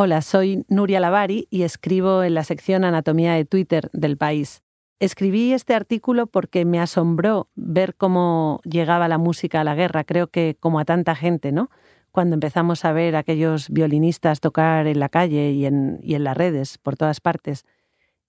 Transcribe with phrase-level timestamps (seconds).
[0.00, 4.62] Hola, soy Nuria Lavari y escribo en la sección Anatomía de Twitter del país.
[5.00, 10.28] Escribí este artículo porque me asombró ver cómo llegaba la música a la guerra, creo
[10.28, 11.68] que como a tanta gente, ¿no?
[12.12, 16.78] Cuando empezamos a ver a aquellos violinistas tocar en la calle y en, las redes,
[16.78, 17.64] por todas partes.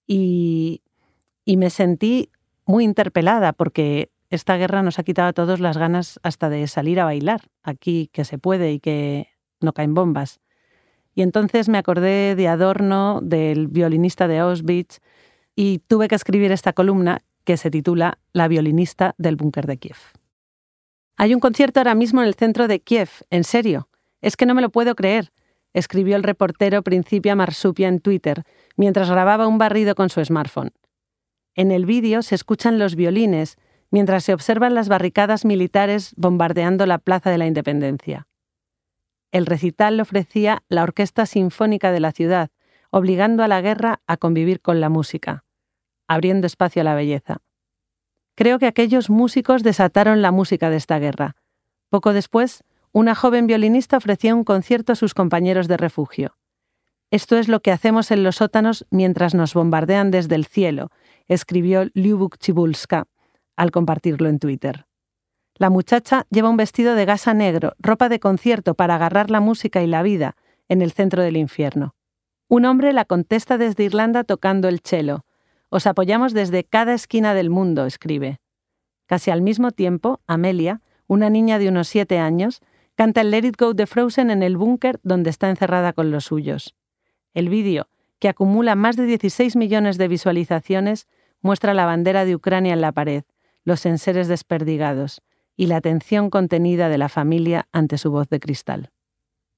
[0.08, 0.82] Y
[1.46, 2.30] me sentí
[2.66, 6.98] muy interpelada porque esta guerra nos ha quitado a todos las ganas hasta de salir
[6.98, 9.28] a bailar, aquí que se puede y que
[9.60, 10.40] no caen bombas.
[11.14, 15.00] Y entonces me acordé de Adorno, del violinista de Auschwitz,
[15.56, 19.96] y tuve que escribir esta columna que se titula La violinista del búnker de Kiev.
[21.16, 23.88] Hay un concierto ahora mismo en el centro de Kiev, en serio.
[24.22, 25.32] Es que no me lo puedo creer,
[25.72, 28.44] escribió el reportero Principia Marsupia en Twitter,
[28.76, 30.72] mientras grababa un barrido con su smartphone.
[31.54, 33.56] En el vídeo se escuchan los violines,
[33.90, 38.26] mientras se observan las barricadas militares bombardeando la Plaza de la Independencia.
[39.32, 42.50] El recital lo ofrecía la Orquesta Sinfónica de la ciudad,
[42.90, 45.44] obligando a la guerra a convivir con la música,
[46.08, 47.38] abriendo espacio a la belleza.
[48.34, 51.36] Creo que aquellos músicos desataron la música de esta guerra.
[51.88, 56.36] Poco después, una joven violinista ofrecía un concierto a sus compañeros de refugio.
[57.12, 60.90] Esto es lo que hacemos en los sótanos mientras nos bombardean desde el cielo,
[61.28, 63.06] escribió Lyubuk Chibulska
[63.56, 64.86] al compartirlo en Twitter.
[65.60, 69.82] La muchacha lleva un vestido de gasa negro, ropa de concierto para agarrar la música
[69.82, 70.34] y la vida
[70.70, 71.94] en el centro del infierno.
[72.48, 75.26] Un hombre la contesta desde Irlanda tocando el cello.
[75.68, 78.40] Os apoyamos desde cada esquina del mundo, escribe.
[79.04, 82.62] Casi al mismo tiempo, Amelia, una niña de unos siete años,
[82.94, 86.24] canta el Let It Go de Frozen en el búnker donde está encerrada con los
[86.24, 86.74] suyos.
[87.34, 91.06] El vídeo, que acumula más de 16 millones de visualizaciones,
[91.42, 93.24] muestra la bandera de Ucrania en la pared,
[93.64, 95.20] los enseres desperdigados,
[95.56, 98.90] y la atención contenida de la familia ante su voz de cristal.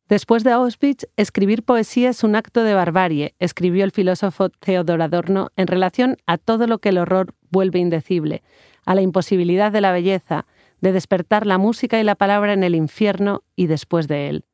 [0.09, 5.51] Después de Auschwitz, escribir poesía es un acto de barbarie, escribió el filósofo Theodor Adorno
[5.57, 8.43] en relación a todo lo que el horror vuelve indecible,
[8.85, 10.45] a la imposibilidad de la belleza,
[10.80, 14.45] de despertar la música y la palabra en el infierno y después de él.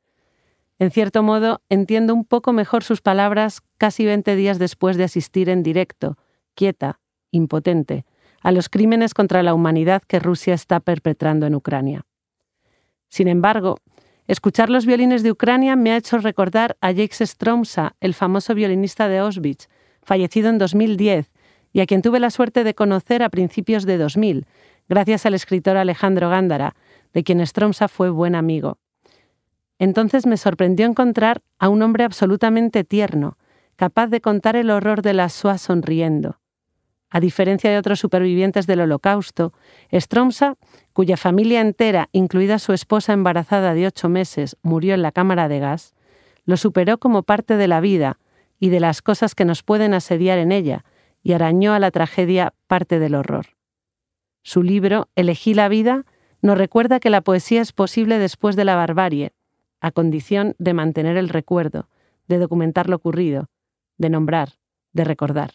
[0.78, 5.48] En cierto modo, entiendo un poco mejor sus palabras casi 20 días después de asistir
[5.48, 6.16] en directo,
[6.54, 7.00] quieta,
[7.32, 8.04] impotente,
[8.42, 12.06] a los crímenes contra la humanidad que Rusia está perpetrando en Ucrania.
[13.08, 13.78] Sin embargo,
[14.26, 19.08] escuchar los violines de Ucrania me ha hecho recordar a Jake Stromsa, el famoso violinista
[19.08, 19.68] de Auschwitz,
[20.02, 21.30] fallecido en 2010
[21.72, 24.46] y a quien tuve la suerte de conocer a principios de 2000,
[24.88, 26.74] gracias al escritor Alejandro Gándara,
[27.12, 28.78] de quien Stromsa fue buen amigo.
[29.78, 33.38] Entonces me sorprendió encontrar a un hombre absolutamente tierno,
[33.76, 36.40] capaz de contar el horror de la SOA sonriendo.
[37.10, 39.54] A diferencia de otros supervivientes del Holocausto,
[39.92, 40.56] Stromsa,
[40.92, 45.58] cuya familia entera, incluida su esposa embarazada de ocho meses, murió en la cámara de
[45.58, 45.94] gas,
[46.44, 48.18] lo superó como parte de la vida
[48.60, 50.84] y de las cosas que nos pueden asediar en ella,
[51.22, 53.46] y arañó a la tragedia parte del horror.
[54.42, 56.04] Su libro, Elegí la vida,
[56.42, 59.32] nos recuerda que la poesía es posible después de la barbarie,
[59.80, 61.88] a condición de mantener el recuerdo,
[62.28, 63.48] de documentar lo ocurrido,
[63.96, 64.54] de nombrar,
[64.92, 65.52] de recordar.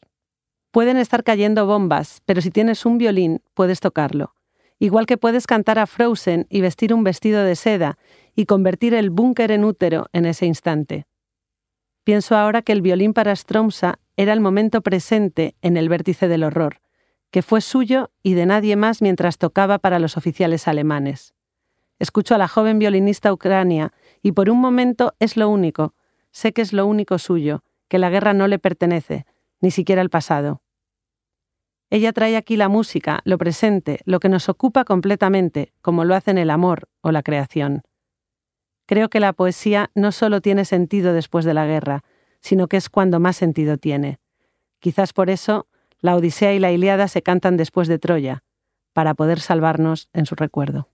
[0.74, 4.34] Pueden estar cayendo bombas, pero si tienes un violín, puedes tocarlo.
[4.80, 8.00] Igual que puedes cantar a Frozen y vestir un vestido de seda
[8.36, 11.06] y convertir el búnker en útero en ese instante.
[12.04, 16.44] Pienso ahora que el violín para Stromsa era el momento presente en el vértice del
[16.44, 16.82] horror,
[17.30, 21.36] que fue suyo y de nadie más mientras tocaba para los oficiales alemanes.
[22.00, 25.94] Escucho a la joven violinista ucrania y por un momento es lo único,
[26.32, 29.28] sé que es lo único suyo, que la guerra no le pertenece,
[29.62, 30.63] ni siquiera el pasado.
[31.94, 36.40] Ella trae aquí la música, lo presente, lo que nos ocupa completamente, como lo hacen
[36.40, 37.84] el amor o la creación.
[38.88, 42.04] Creo que la poesía no solo tiene sentido después de la guerra,
[42.40, 44.18] sino que es cuando más sentido tiene.
[44.80, 45.68] Quizás por eso
[46.00, 48.44] la Odisea y la Ilíada se cantan después de Troya,
[48.94, 50.93] para poder salvarnos en su recuerdo.